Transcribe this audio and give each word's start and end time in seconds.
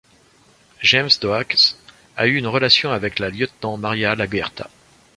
James 0.89 1.11
Doakes 1.21 1.75
a 2.17 2.25
eu 2.25 2.35
une 2.37 2.47
relation 2.47 2.91
avec 2.91 3.19
la 3.19 3.29
Lieutenant 3.29 3.77
Maria 3.77 4.15
LaGuerta. 4.15 4.67